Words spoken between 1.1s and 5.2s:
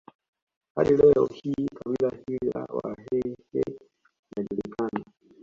hii kabila hili la Wahee linajulikana